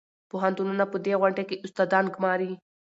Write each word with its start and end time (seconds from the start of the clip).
پوهنتونونه 0.29 0.83
په 0.91 0.97
دې 1.05 1.13
غونډه 1.21 1.43
کې 1.49 1.61
استادان 1.65 2.05
ګماري. 2.15 2.51